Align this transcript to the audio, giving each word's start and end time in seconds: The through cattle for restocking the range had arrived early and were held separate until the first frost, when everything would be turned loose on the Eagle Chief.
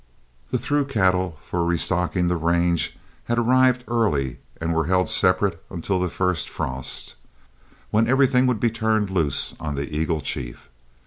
The 0.49 0.57
through 0.57 0.85
cattle 0.85 1.37
for 1.43 1.63
restocking 1.63 2.27
the 2.27 2.35
range 2.35 2.97
had 3.25 3.37
arrived 3.37 3.83
early 3.87 4.39
and 4.59 4.73
were 4.73 4.87
held 4.87 5.09
separate 5.09 5.63
until 5.69 5.99
the 5.99 6.09
first 6.09 6.49
frost, 6.49 7.13
when 7.91 8.07
everything 8.07 8.47
would 8.47 8.59
be 8.59 8.71
turned 8.71 9.11
loose 9.11 9.53
on 9.59 9.75
the 9.75 9.95
Eagle 9.95 10.21
Chief. 10.21 10.69